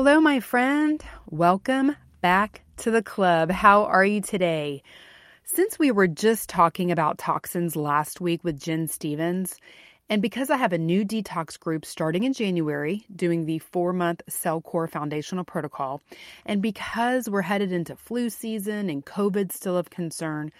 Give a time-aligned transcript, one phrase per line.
[0.00, 1.02] Hello, my friend.
[1.28, 3.50] Welcome back to the club.
[3.50, 4.84] How are you today?
[5.42, 9.58] Since we were just talking about toxins last week with Jen Stevens,
[10.08, 14.22] and because I have a new detox group starting in January doing the four month
[14.30, 16.00] CellCore Foundational Protocol,
[16.46, 20.52] and because we're headed into flu season and COVID still of concern,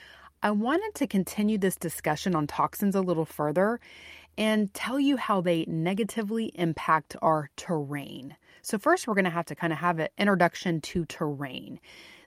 [0.42, 3.78] I wanted to continue this discussion on toxins a little further
[4.36, 8.34] and tell you how they negatively impact our terrain.
[8.68, 11.80] So, first, we're going to have to kind of have an introduction to terrain.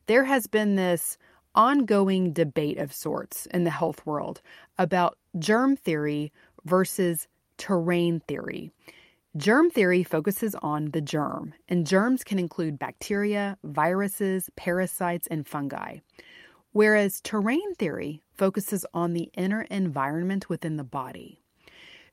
[0.07, 1.19] There has been this
[1.53, 4.41] ongoing debate of sorts in the health world
[4.79, 6.31] about germ theory
[6.65, 8.71] versus terrain theory.
[9.37, 15.97] Germ theory focuses on the germ, and germs can include bacteria, viruses, parasites, and fungi.
[16.71, 21.40] Whereas terrain theory focuses on the inner environment within the body.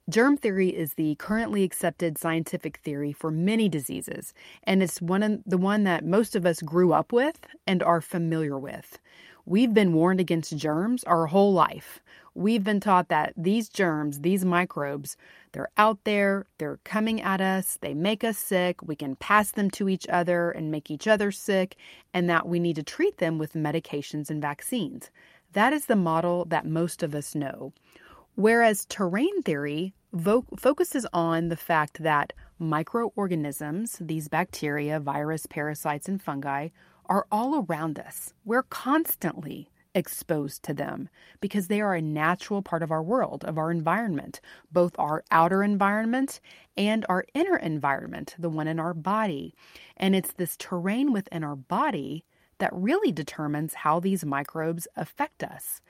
[0.08, 4.32] Germ theory is the currently accepted scientific theory for many diseases,
[4.64, 8.58] and it's one the one that most of us grew up with and are familiar
[8.58, 8.98] with.
[9.44, 12.00] We've been warned against germs our whole life.
[12.34, 15.18] We've been taught that these germs, these microbes,
[15.52, 19.70] they're out there, they're coming at us, they make us sick, we can pass them
[19.72, 21.76] to each other and make each other sick,
[22.14, 25.10] and that we need to treat them with medications and vaccines.
[25.52, 27.74] That is the model that most of us know.
[28.36, 36.22] Whereas terrain theory vo- focuses on the fact that microorganisms, these bacteria, virus, parasites, and
[36.22, 36.68] fungi,
[37.06, 38.34] are all around us.
[38.44, 41.08] We're constantly exposed to them
[41.40, 45.62] because they are a natural part of our world, of our environment, both our outer
[45.62, 46.40] environment
[46.76, 49.54] and our inner environment, the one in our body.
[49.96, 52.24] And it's this terrain within our body
[52.58, 55.80] that really determines how these microbes affect us.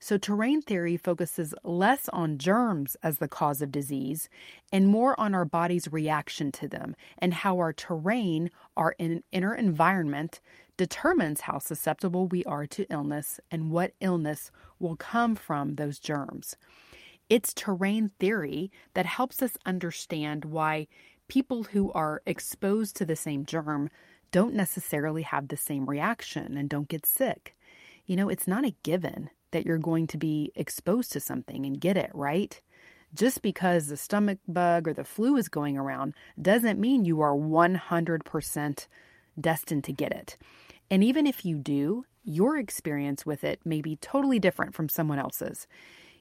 [0.00, 4.28] So, terrain theory focuses less on germs as the cause of disease
[4.72, 10.40] and more on our body's reaction to them and how our terrain, our inner environment,
[10.76, 16.56] determines how susceptible we are to illness and what illness will come from those germs.
[17.28, 20.86] It's terrain theory that helps us understand why
[21.26, 23.90] people who are exposed to the same germ
[24.30, 27.56] don't necessarily have the same reaction and don't get sick.
[28.06, 31.80] You know, it's not a given that you're going to be exposed to something and
[31.80, 32.60] get it, right?
[33.14, 37.34] Just because the stomach bug or the flu is going around doesn't mean you are
[37.34, 38.86] 100%
[39.40, 40.36] destined to get it.
[40.90, 45.18] And even if you do, your experience with it may be totally different from someone
[45.18, 45.66] else's.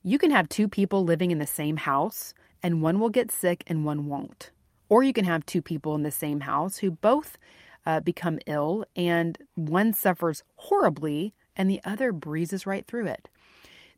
[0.03, 2.33] You can have two people living in the same house,
[2.63, 4.51] and one will get sick and one won't.
[4.89, 7.37] Or you can have two people in the same house who both
[7.85, 13.27] uh, become ill, and one suffers horribly and the other breezes right through it.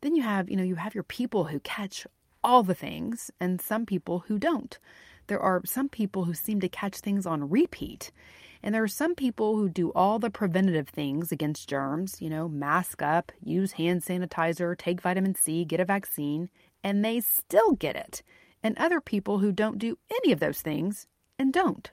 [0.00, 2.06] Then you have, you know, you have your people who catch
[2.42, 4.78] all the things and some people who don't.
[5.26, 8.10] There are some people who seem to catch things on repeat.
[8.62, 12.48] And there are some people who do all the preventative things against germs, you know,
[12.48, 16.50] mask up, use hand sanitizer, take vitamin C, get a vaccine,
[16.82, 18.22] and they still get it.
[18.62, 21.06] And other people who don't do any of those things
[21.38, 21.90] and don't.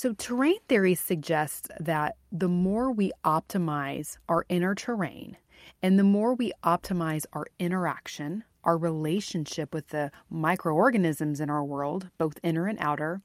[0.00, 5.36] So, terrain theory suggests that the more we optimize our inner terrain
[5.82, 12.10] and the more we optimize our interaction, our relationship with the microorganisms in our world,
[12.16, 13.22] both inner and outer,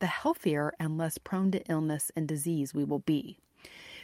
[0.00, 3.38] the healthier and less prone to illness and disease we will be.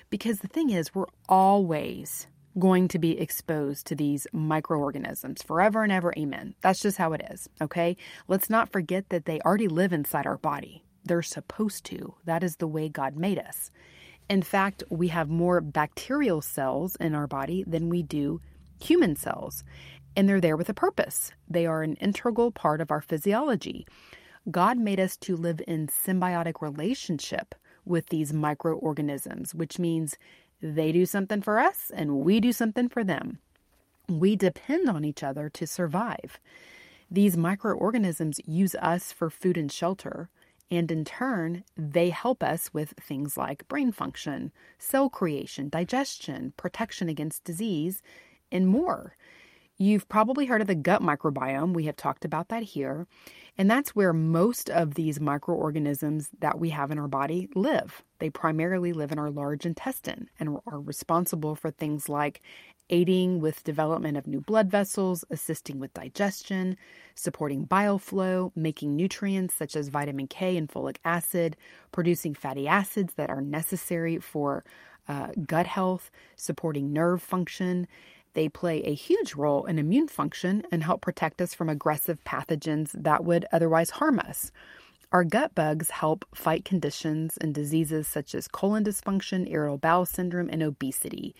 [0.08, 5.92] Because the thing is, we're always going to be exposed to these microorganisms forever and
[5.92, 6.14] ever.
[6.16, 6.54] Amen.
[6.62, 7.50] That's just how it is.
[7.60, 7.94] Okay.
[8.26, 12.14] Let's not forget that they already live inside our body they're supposed to.
[12.24, 13.70] That is the way God made us.
[14.28, 18.40] In fact, we have more bacterial cells in our body than we do
[18.80, 19.64] human cells,
[20.16, 21.32] and they're there with a purpose.
[21.48, 23.86] They are an integral part of our physiology.
[24.50, 27.54] God made us to live in symbiotic relationship
[27.84, 30.16] with these microorganisms, which means
[30.60, 33.38] they do something for us and we do something for them.
[34.08, 36.38] We depend on each other to survive.
[37.10, 40.28] These microorganisms use us for food and shelter,
[40.70, 47.08] And in turn, they help us with things like brain function, cell creation, digestion, protection
[47.08, 48.02] against disease,
[48.50, 49.14] and more.
[49.78, 51.74] You've probably heard of the gut microbiome.
[51.74, 53.06] We have talked about that here.
[53.58, 58.02] And that's where most of these microorganisms that we have in our body live.
[58.18, 62.40] They primarily live in our large intestine and are responsible for things like
[62.90, 66.76] aiding with development of new blood vessels, assisting with digestion,
[67.14, 71.56] supporting bile flow, making nutrients such as vitamin K and folic acid,
[71.92, 74.64] producing fatty acids that are necessary for
[75.08, 77.86] uh, gut health, supporting nerve function,
[78.36, 82.90] they play a huge role in immune function and help protect us from aggressive pathogens
[82.92, 84.52] that would otherwise harm us.
[85.10, 90.50] Our gut bugs help fight conditions and diseases such as colon dysfunction, irritable bowel syndrome,
[90.50, 91.34] and obesity.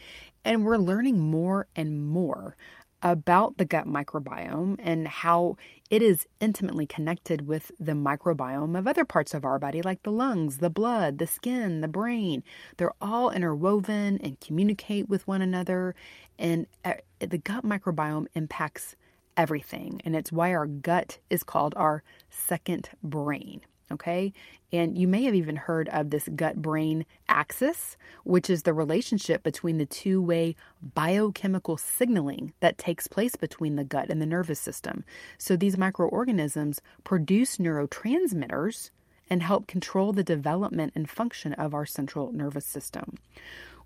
[0.47, 2.57] And we're learning more and more
[3.03, 5.57] about the gut microbiome and how
[5.91, 10.13] it is intimately connected with the microbiome of other parts of our body, like the
[10.13, 12.45] lungs, the blood, the skin, the brain.
[12.77, 15.97] They're all interwoven and communicate with one another.
[16.39, 18.95] And uh, the gut microbiome impacts
[19.37, 20.01] everything.
[20.05, 23.63] And it's why our gut is called our second brain.
[23.91, 24.33] Okay.
[24.73, 29.45] And you may have even heard of this gut brain axis, which is the relationship
[29.45, 34.59] between the two way biochemical signaling that takes place between the gut and the nervous
[34.59, 35.05] system.
[35.39, 38.91] So these microorganisms produce neurotransmitters
[39.31, 43.19] and help control the development and function of our central nervous system.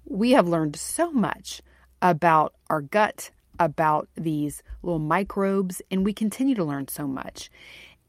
[0.06, 1.62] We have learned so much
[2.02, 7.50] about our gut, about these little microbes, and we continue to learn so much.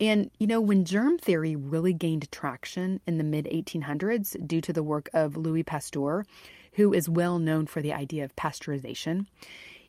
[0.01, 4.73] And, you know, when germ theory really gained traction in the mid 1800s due to
[4.73, 6.25] the work of Louis Pasteur,
[6.73, 9.27] who is well known for the idea of pasteurization,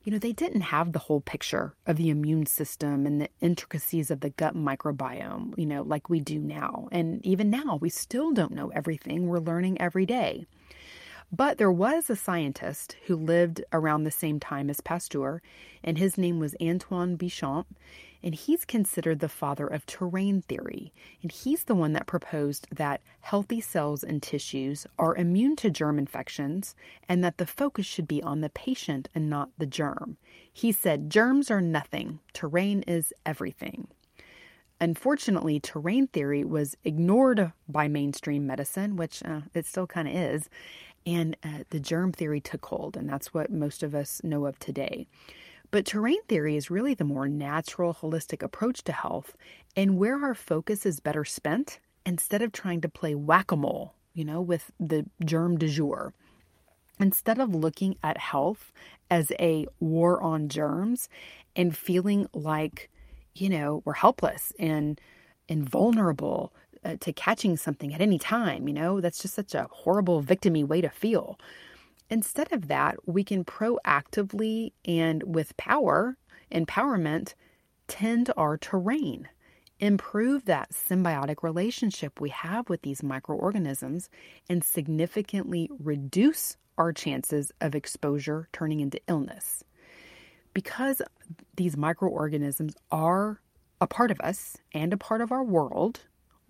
[0.05, 4.11] you know, they didn't have the whole picture of the immune system and the intricacies
[4.11, 6.89] of the gut microbiome, you know, like we do now.
[6.93, 9.29] And even now, we still don't know everything.
[9.29, 10.45] We're learning every day.
[11.35, 15.41] But there was a scientist who lived around the same time as Pasteur,
[15.83, 17.65] and his name was Antoine Béchamp
[18.23, 20.93] and he's considered the father of terrain theory.
[21.23, 25.99] And he's the one that proposed that healthy cells and tissues are immune to germ
[25.99, 26.75] infections
[27.09, 30.17] and that the focus should be on the patient and not the germ.
[30.53, 33.89] He said, Germs are nothing, terrain is everything.
[34.81, 40.51] Unfortunately, terrain theory was ignored by mainstream medicine, which uh, it still kind of is,
[41.07, 44.59] and uh, the germ theory took hold, and that's what most of us know of
[44.59, 45.07] today.
[45.73, 49.35] But terrain theory is really the more natural, holistic approach to health
[49.75, 53.95] and where our focus is better spent instead of trying to play whack a mole,
[54.13, 56.13] you know, with the germ du jour.
[57.01, 58.71] Instead of looking at health
[59.11, 61.09] as a war on germs
[61.57, 62.91] and feeling like,
[63.35, 65.01] you know, we're helpless and,
[65.49, 66.53] and vulnerable
[66.85, 70.67] uh, to catching something at any time, you know, that's just such a horrible, victimy
[70.67, 71.39] way to feel.
[72.13, 76.19] Instead of that, we can proactively and with power,
[76.53, 77.33] empowerment,
[77.89, 79.31] tend our terrain,
[79.81, 84.11] improve that symbiotic relationship we have with these microorganisms,
[84.47, 89.65] and significantly reduce our chances of exposure turning into illness.
[90.53, 91.01] Because
[91.57, 93.41] these microorganisms are
[93.81, 96.01] a part of us and a part of our world,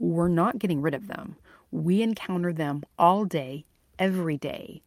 [0.00, 1.36] we're not getting rid of them.
[1.70, 3.64] We encounter them all day,
[3.96, 4.82] every day.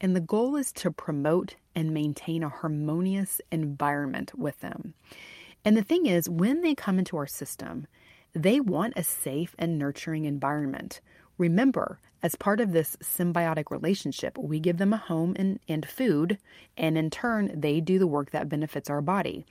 [0.00, 4.94] And the goal is to promote and maintain a harmonious environment with them.
[5.64, 7.86] And the thing is, when they come into our system,
[8.32, 11.00] they want a safe and nurturing environment.
[11.36, 16.38] Remember, as part of this symbiotic relationship, we give them a home and, and food,
[16.76, 19.44] and in turn, they do the work that benefits our body.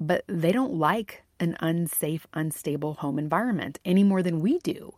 [0.00, 4.94] But they don't like an unsafe, unstable home environment any more than we do.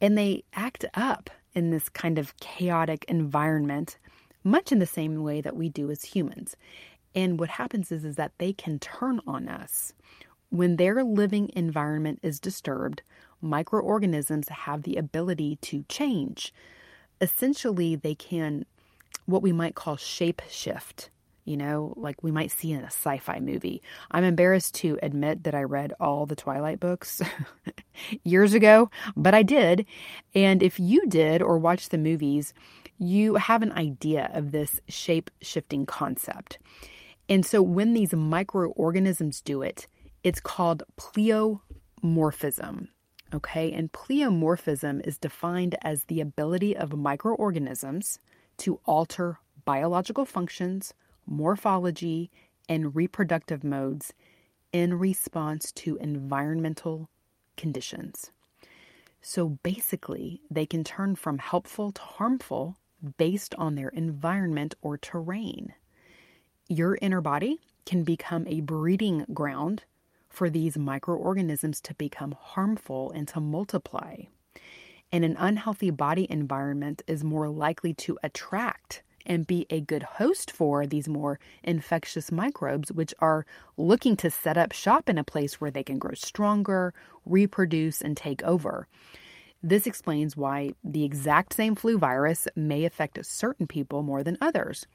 [0.00, 3.96] And they act up in this kind of chaotic environment
[4.44, 6.56] much in the same way that we do as humans.
[7.14, 9.92] And what happens is, is that they can turn on us.
[10.50, 13.02] When their living environment is disturbed,
[13.40, 16.52] microorganisms have the ability to change.
[17.20, 18.66] Essentially, they can,
[19.26, 21.10] what we might call shape shift,
[21.44, 23.82] you know, like we might see in a sci fi movie.
[24.10, 27.20] I'm embarrassed to admit that I read all the Twilight books
[28.24, 29.86] years ago, but I did.
[30.34, 32.54] And if you did or watched the movies,
[32.98, 36.58] you have an idea of this shape shifting concept.
[37.28, 39.86] And so when these microorganisms do it,
[40.22, 42.88] it's called pleomorphism.
[43.32, 48.20] Okay, and pleomorphism is defined as the ability of microorganisms
[48.58, 50.94] to alter biological functions,
[51.26, 52.30] morphology,
[52.68, 54.12] and reproductive modes
[54.72, 57.08] in response to environmental
[57.56, 58.30] conditions.
[59.20, 62.76] So basically, they can turn from helpful to harmful
[63.16, 65.74] based on their environment or terrain.
[66.68, 69.84] Your inner body can become a breeding ground
[70.28, 74.16] for these microorganisms to become harmful and to multiply.
[75.12, 80.50] And an unhealthy body environment is more likely to attract and be a good host
[80.50, 83.46] for these more infectious microbes, which are
[83.76, 86.92] looking to set up shop in a place where they can grow stronger,
[87.24, 88.86] reproduce, and take over.
[89.64, 94.86] This explains why the exact same flu virus may affect certain people more than others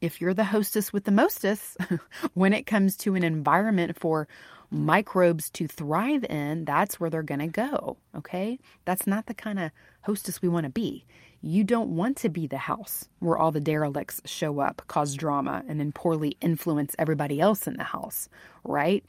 [0.00, 1.76] if you're the hostess with the mostess,
[2.34, 4.28] when it comes to an environment for
[4.70, 7.96] microbes to thrive in, that's where they're going to go.
[8.16, 8.58] Okay.
[8.84, 9.70] That's not the kind of
[10.02, 11.04] hostess we want to be.
[11.42, 15.64] You don't want to be the house where all the derelicts show up, cause drama,
[15.68, 18.28] and then poorly influence everybody else in the house,
[18.62, 19.04] right?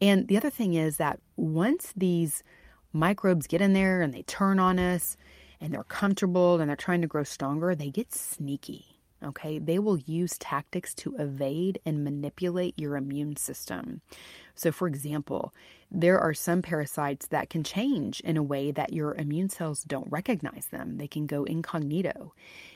[0.00, 2.42] And the other thing is that once these
[2.92, 5.16] microbes get in there and they turn on us
[5.60, 9.00] and they're comfortable and they're trying to grow stronger, they get sneaky.
[9.22, 14.00] Okay, they will use tactics to evade and manipulate your immune system.
[14.54, 15.52] So, for example,
[15.90, 20.10] there are some parasites that can change in a way that your immune cells don't
[20.10, 20.96] recognize them.
[20.96, 22.32] They can go incognito.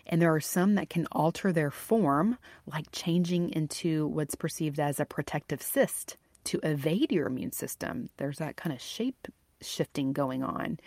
[0.06, 2.36] And there are some that can alter their form,
[2.70, 8.10] like changing into what's perceived as a protective cyst to evade your immune system.
[8.18, 9.28] There's that kind of shape
[9.66, 10.78] shifting going on.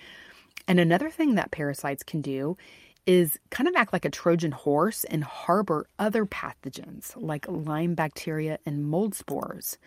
[0.68, 2.58] And another thing that parasites can do
[3.06, 8.60] is kind of act like a Trojan horse and harbor other pathogens like Lyme bacteria
[8.66, 9.78] and mold spores.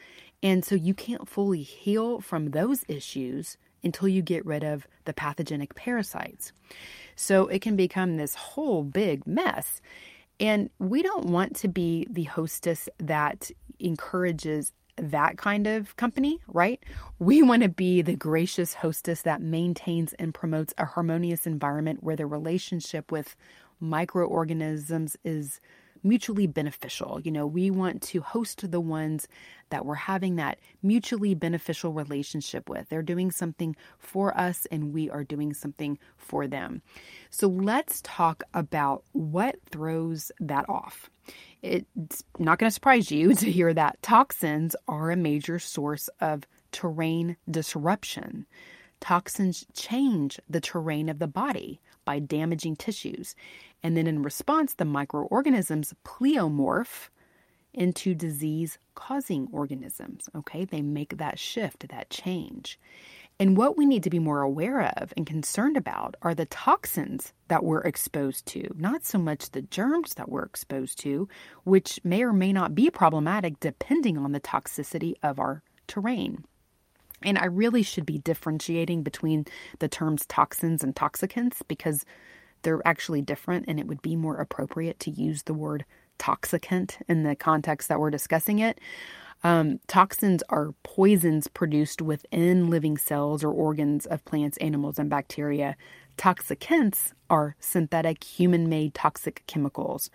[0.42, 5.12] And so you can't fully heal from those issues until you get rid of the
[5.12, 6.52] pathogenic parasites.
[7.14, 9.82] So it can become this whole big mess.
[10.38, 16.82] And we don't want to be the hostess that encourages that kind of company, right?
[17.18, 22.16] We want to be the gracious hostess that maintains and promotes a harmonious environment where
[22.16, 23.37] the relationship with
[23.80, 25.61] microorganisms is
[26.02, 27.21] mutually beneficial.
[27.23, 29.28] You know, we want to host the ones
[29.71, 32.88] that we're having that mutually beneficial relationship with.
[32.88, 36.83] They're doing something for us and we are doing something for them.
[37.30, 41.11] So let's talk about what throws that off.
[41.62, 46.47] It's not going to surprise you to hear that toxins are a major source of
[46.73, 48.47] terrain disruption.
[49.00, 53.35] Toxins change the terrain of the body by damaging tissues.
[53.83, 57.09] And then in response, the microorganisms pleomorph
[57.73, 60.28] into disease causing organisms.
[60.35, 62.78] Okay, they make that shift, that change.
[63.38, 67.33] And what we need to be more aware of and concerned about are the toxins
[67.49, 71.26] that we're exposed to, not so much the germs that we're exposed to,
[71.64, 76.45] which may or may not be problematic depending on the toxicity of our terrain.
[77.22, 79.46] And I really should be differentiating between
[79.78, 82.04] the terms toxins and toxicants because
[82.62, 85.84] they're actually different, and it would be more appropriate to use the word
[86.18, 88.78] toxicant in the context that we're discussing it.
[89.42, 95.76] Um, toxins are poisons produced within living cells or organs of plants, animals, and bacteria.
[96.18, 100.10] Toxicants are synthetic, human made toxic chemicals.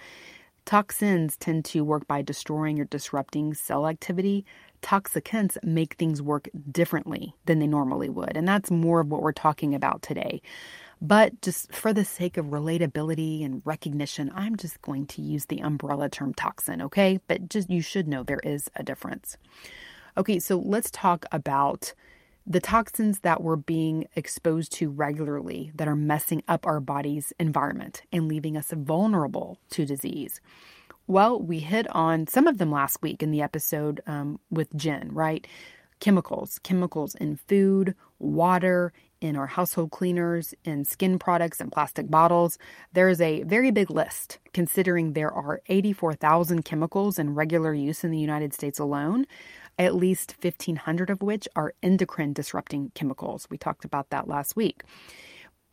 [0.65, 4.45] Toxins tend to work by destroying or disrupting cell activity.
[4.81, 8.36] Toxicants make things work differently than they normally would.
[8.36, 10.41] And that's more of what we're talking about today.
[11.01, 15.60] But just for the sake of relatability and recognition, I'm just going to use the
[15.60, 17.19] umbrella term toxin, okay?
[17.27, 19.38] But just you should know there is a difference.
[20.17, 21.93] Okay, so let's talk about
[22.47, 28.03] the toxins that we're being exposed to regularly that are messing up our body's environment
[28.11, 30.39] and leaving us vulnerable to disease.
[31.07, 35.09] Well, we hit on some of them last week in the episode um, with Jen,
[35.11, 35.45] right?
[35.99, 42.57] Chemicals, chemicals in food, water, in our household cleaners, in skin products, and plastic bottles.
[42.93, 48.11] There is a very big list, considering there are 84,000 chemicals in regular use in
[48.11, 49.25] the United States alone,
[49.77, 53.48] at least 1,500 of which are endocrine disrupting chemicals.
[53.50, 54.84] We talked about that last week.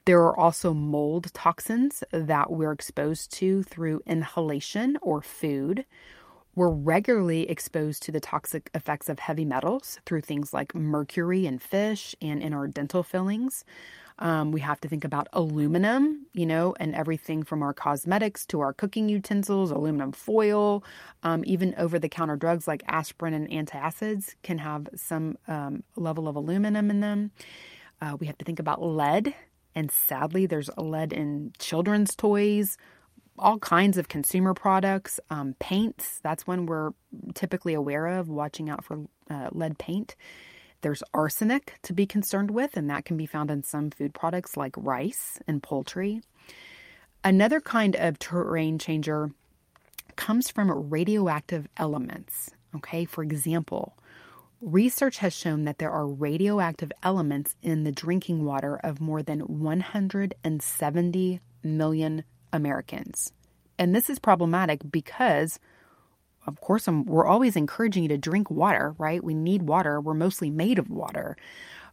[0.04, 5.85] There are also mold toxins that we're exposed to through inhalation or food
[6.54, 11.59] we're regularly exposed to the toxic effects of heavy metals through things like mercury in
[11.59, 13.64] fish and in our dental fillings.
[14.22, 18.60] Um, we have to think about aluminum, you know, and everything from our cosmetics to
[18.60, 20.84] our cooking utensils, aluminum foil,
[21.24, 26.28] um, even over the counter drugs like aspirin and antacids can have some um, level
[26.28, 27.32] of aluminum in them.
[28.00, 29.34] Uh, we have to think about lead,
[29.74, 32.78] and sadly, there's lead in children's toys,
[33.40, 36.20] all kinds of consumer products, um, paints.
[36.22, 36.92] That's one we're
[37.34, 40.14] typically aware of, watching out for uh, lead paint.
[40.82, 44.56] There's arsenic to be concerned with, and that can be found in some food products
[44.56, 46.22] like rice and poultry.
[47.24, 49.30] Another kind of terrain changer
[50.16, 52.50] comes from radioactive elements.
[52.74, 53.96] Okay, for example,
[54.60, 59.40] research has shown that there are radioactive elements in the drinking water of more than
[59.40, 63.32] 170 million Americans.
[63.78, 65.60] And this is problematic because,
[66.46, 69.22] of course, I'm, we're always encouraging you to drink water, right?
[69.22, 70.00] We need water.
[70.00, 71.37] We're mostly made of water.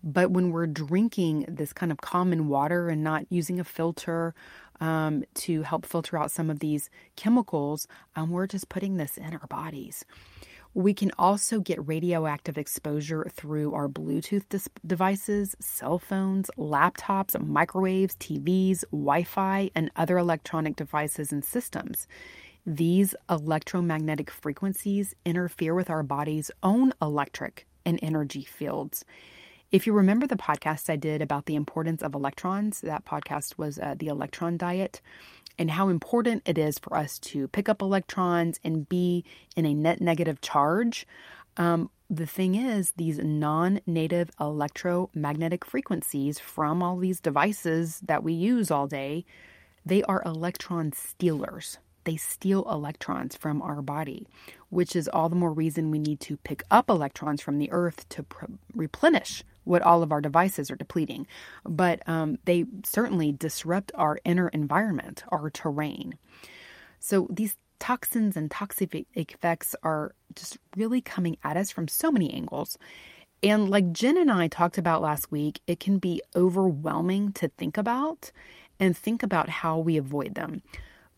[0.03, 4.33] But when we're drinking this kind of common water and not using a filter
[4.79, 9.33] um, to help filter out some of these chemicals, um, we're just putting this in
[9.33, 10.05] our bodies.
[10.75, 18.15] We can also get radioactive exposure through our Bluetooth dis- devices, cell phones, laptops, microwaves,
[18.17, 22.07] TVs, Wi Fi, and other electronic devices and systems.
[22.65, 29.05] These electromagnetic frequencies interfere with our body's own electric and energy fields.
[29.71, 33.79] If you remember the podcast I did about the importance of electrons, that podcast was
[33.79, 34.99] uh, the electron diet,
[35.57, 39.23] and how important it is for us to pick up electrons and be
[39.55, 41.07] in a net negative charge.
[41.55, 48.33] Um, the thing is, these non native electromagnetic frequencies from all these devices that we
[48.33, 49.25] use all day,
[49.85, 54.27] they are electron stealers they steal electrons from our body,
[54.69, 58.07] which is all the more reason we need to pick up electrons from the earth
[58.09, 58.25] to
[58.73, 61.27] replenish what all of our devices are depleting.
[61.63, 66.17] But um, they certainly disrupt our inner environment, our terrain.
[66.99, 72.33] So these toxins and toxic effects are just really coming at us from so many
[72.33, 72.77] angles.
[73.41, 77.77] And like Jen and I talked about last week, it can be overwhelming to think
[77.77, 78.31] about
[78.79, 80.61] and think about how we avoid them.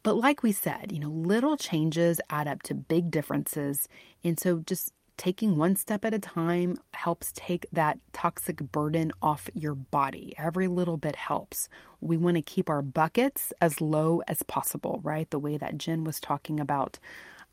[0.03, 3.87] But like we said, you know, little changes add up to big differences.
[4.23, 9.49] And so just taking one step at a time helps take that toxic burden off
[9.53, 10.33] your body.
[10.37, 11.69] Every little bit helps.
[11.99, 15.29] We want to keep our buckets as low as possible, right?
[15.29, 16.97] The way that Jen was talking about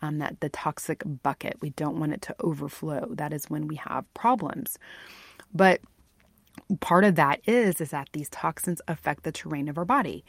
[0.01, 1.59] um, that the toxic bucket.
[1.61, 3.09] We don't want it to overflow.
[3.11, 4.79] That is when we have problems.
[5.53, 5.81] But
[6.81, 10.25] part of that is is that these toxins affect the terrain of our body.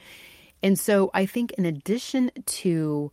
[0.62, 3.12] And so I think, in addition to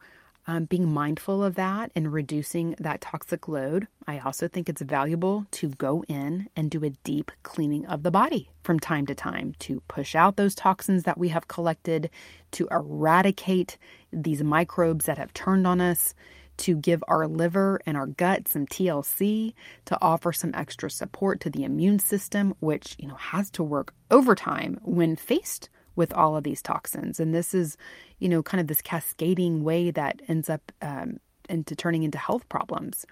[0.48, 5.46] um, being mindful of that and reducing that toxic load, I also think it's valuable
[5.52, 9.54] to go in and do a deep cleaning of the body from time to time
[9.60, 12.10] to push out those toxins that we have collected,
[12.52, 13.76] to eradicate
[14.12, 16.14] these microbes that have turned on us,
[16.58, 19.52] to give our liver and our gut some TLC,
[19.84, 23.92] to offer some extra support to the immune system, which you know has to work
[24.10, 27.18] overtime when faced with all of these toxins.
[27.18, 27.76] And this is,
[28.18, 32.48] you know, kind of this cascading way that ends up um, into turning into health
[32.48, 33.06] problems.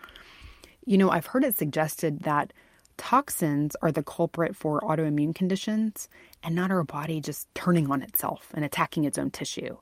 [0.86, 2.52] You know, I've heard it suggested that
[2.96, 6.08] toxins are the culprit for autoimmune conditions
[6.42, 9.76] and not our body just turning on itself and attacking its own tissue.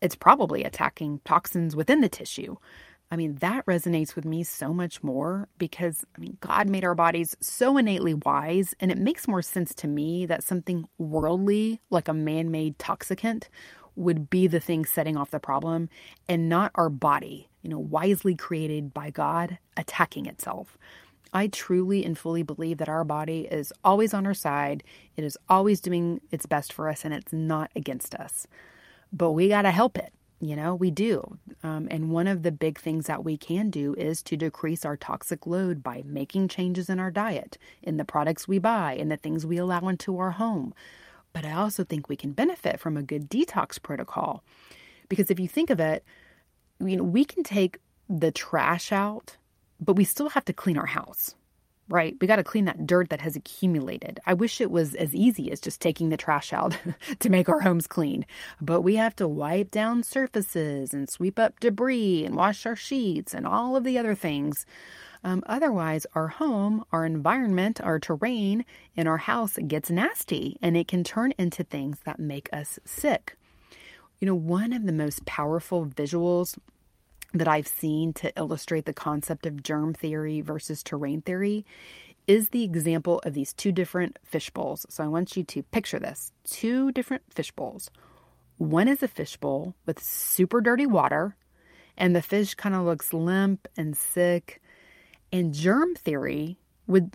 [0.00, 2.56] It's probably attacking toxins within the tissue.
[3.12, 6.94] I mean, that resonates with me so much more because, I mean, God made our
[6.94, 12.08] bodies so innately wise, and it makes more sense to me that something worldly, like
[12.08, 13.48] a man made toxicant,
[13.96, 15.90] would be the thing setting off the problem
[16.26, 20.78] and not our body, you know, wisely created by God, attacking itself.
[21.34, 24.84] I truly and fully believe that our body is always on our side.
[25.18, 28.46] It is always doing its best for us and it's not against us.
[29.12, 30.14] But we got to help it.
[30.42, 31.38] You know, we do.
[31.62, 34.96] Um, and one of the big things that we can do is to decrease our
[34.96, 39.16] toxic load by making changes in our diet, in the products we buy, in the
[39.16, 40.74] things we allow into our home.
[41.32, 44.42] But I also think we can benefit from a good detox protocol.
[45.08, 46.04] Because if you think of it,
[46.80, 47.78] you know, we can take
[48.08, 49.36] the trash out,
[49.78, 51.36] but we still have to clean our house
[51.92, 52.16] right?
[52.22, 54.18] We got to clean that dirt that has accumulated.
[54.24, 56.76] I wish it was as easy as just taking the trash out
[57.18, 58.24] to make our homes clean,
[58.62, 63.34] but we have to wipe down surfaces and sweep up debris and wash our sheets
[63.34, 64.64] and all of the other things.
[65.22, 68.64] Um, otherwise, our home, our environment, our terrain
[68.96, 73.36] in our house gets nasty and it can turn into things that make us sick.
[74.18, 76.56] You know, one of the most powerful visuals
[77.32, 81.64] that I've seen to illustrate the concept of germ theory versus terrain theory
[82.26, 84.86] is the example of these two different fish bowls.
[84.88, 87.90] So I want you to picture this two different fish bowls.
[88.58, 91.36] One is a fish bowl with super dirty water,
[91.96, 94.62] and the fish kind of looks limp and sick.
[95.32, 97.10] And germ theory, with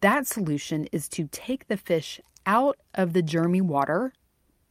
[0.00, 4.12] that solution, is to take the fish out of the germy water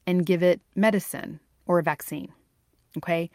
[0.05, 2.33] and give it medicine or a vaccine.
[2.97, 3.29] Okay.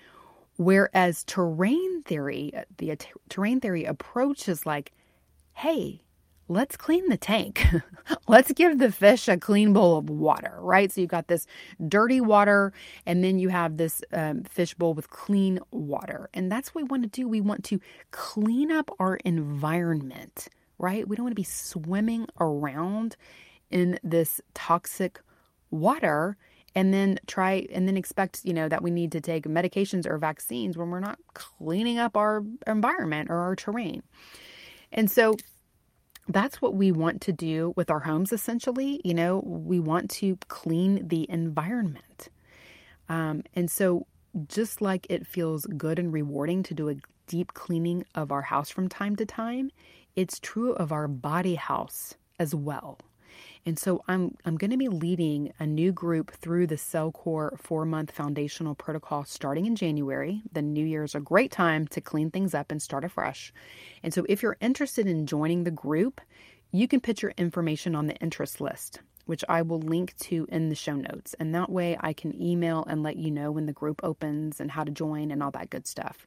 [0.57, 2.97] Whereas terrain theory, the
[3.29, 4.93] terrain theory approach is like,
[5.55, 6.03] hey,
[6.49, 7.67] let's clean the tank.
[8.29, 10.93] let's give the fish a clean bowl of water, right?
[10.93, 11.47] So you've got this
[11.89, 12.73] dirty water,
[13.07, 16.29] and then you have this um, fish bowl with clean water.
[16.35, 17.29] And that's what we want to do.
[17.29, 21.09] We want to clean up our environment, right?
[21.09, 23.17] We don't want to be swimming around
[23.71, 25.21] in this toxic
[25.71, 26.37] water
[26.75, 30.19] and then try and then expect you know that we need to take medications or
[30.19, 34.03] vaccines when we're not cleaning up our environment or our terrain.
[34.93, 35.37] And so
[36.29, 39.01] that's what we want to do with our homes essentially.
[39.05, 42.29] You know we want to clean the environment.
[43.09, 44.07] Um, and so
[44.49, 48.71] just like it feels good and rewarding to do a deep cleaning of our house
[48.71, 49.71] from time to time
[50.17, 52.99] it's true of our body house as well
[53.65, 58.11] and so I'm I'm going to be leading a new group through the CellCore 4-month
[58.11, 60.43] foundational protocol starting in January.
[60.53, 63.53] The new year is a great time to clean things up and start afresh.
[64.03, 66.21] And so if you're interested in joining the group,
[66.73, 70.69] you can put your information on the interest list which I will link to in
[70.69, 71.35] the show notes.
[71.39, 74.71] And that way I can email and let you know when the group opens and
[74.71, 76.27] how to join and all that good stuff.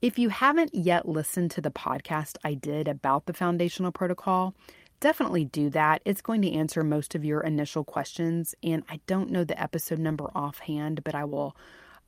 [0.00, 4.54] If you haven't yet listened to the podcast I did about the foundational protocol,
[5.00, 6.02] definitely do that.
[6.04, 8.54] It's going to answer most of your initial questions.
[8.62, 11.56] And I don't know the episode number offhand, but I will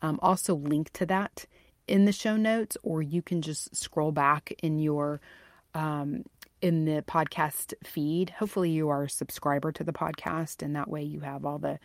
[0.03, 1.47] um, also link to that
[1.87, 5.21] in the show notes, or you can just scroll back in your
[5.75, 6.25] um,
[6.63, 8.31] in the podcast feed.
[8.31, 11.79] Hopefully, you are a subscriber to the podcast, and that way you have all the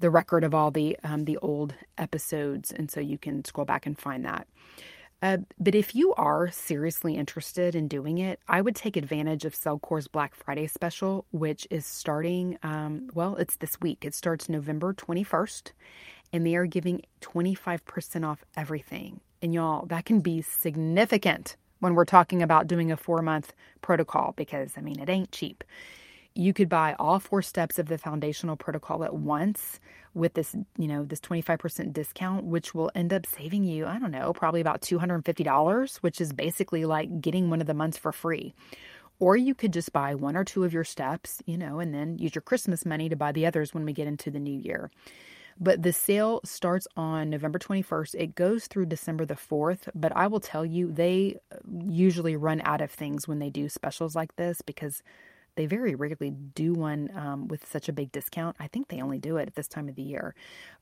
[0.00, 3.86] the record of all the um, the old episodes, and so you can scroll back
[3.86, 4.46] and find that.
[5.22, 9.54] Uh, but if you are seriously interested in doing it, I would take advantage of
[9.54, 14.04] CellCore's Black Friday special, which is starting, um, well, it's this week.
[14.04, 15.70] It starts November 21st,
[16.32, 19.20] and they are giving 25% off everything.
[19.40, 24.34] And y'all, that can be significant when we're talking about doing a four month protocol
[24.36, 25.62] because, I mean, it ain't cheap.
[26.34, 29.80] You could buy all four steps of the foundational protocol at once
[30.14, 34.10] with this, you know, this 25% discount, which will end up saving you, I don't
[34.10, 38.54] know, probably about $250, which is basically like getting one of the months for free.
[39.18, 42.18] Or you could just buy one or two of your steps, you know, and then
[42.18, 44.90] use your Christmas money to buy the others when we get into the new year.
[45.60, 48.14] But the sale starts on November 21st.
[48.16, 49.88] It goes through December the 4th.
[49.94, 53.68] But I will tell you, they uh, usually run out of things when they do
[53.68, 55.02] specials like this because
[55.54, 58.56] they very rarely do one um, with such a big discount.
[58.58, 60.34] I think they only do it at this time of the year.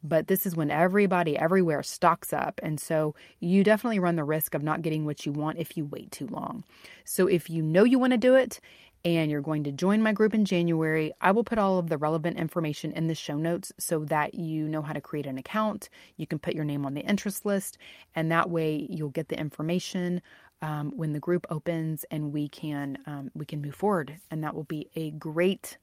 [0.03, 2.61] But this is when everybody everywhere stocks up.
[2.63, 5.85] And so you definitely run the risk of not getting what you want if you
[5.85, 6.65] wait too long.
[7.05, 8.61] So if you know you want to do it,
[9.05, 11.97] and you're going to join my group in January, I will put all of the
[11.97, 15.89] relevant information in the show notes so that you know how to create an account.
[16.17, 17.79] You can put your name on the interest list,
[18.15, 20.21] and that way you'll get the information
[20.63, 24.55] um, when the group opens and we can um, we can move forward and that
[24.55, 25.79] will be a great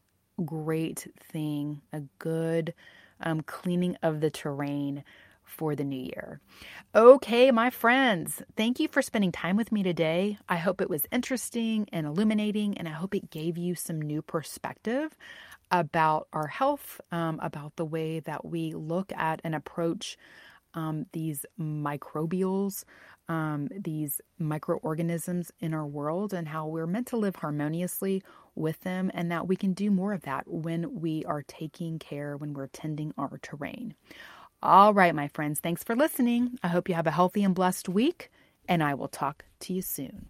[0.46, 2.74] great thing a good
[3.22, 5.04] um, cleaning of the terrain
[5.48, 6.42] for the new year.
[6.94, 10.38] Okay, my friends, thank you for spending time with me today.
[10.50, 14.22] I hope it was interesting and illuminating, and I hope it gave you some new
[14.22, 15.16] perspective
[15.72, 20.18] about our health, um, about the way that we look at and approach
[20.74, 22.84] um, these microbials,
[23.30, 28.24] um, these microorganisms in our world and how we're meant to live harmoniously
[28.56, 32.38] with them, and that we can do more of that when we are taking care,
[32.38, 33.94] when we're tending our terrain.
[34.64, 36.58] All right, my friends, thanks for listening.
[36.64, 38.32] I hope you have a healthy and blessed week,
[38.68, 40.30] and I will talk to you soon.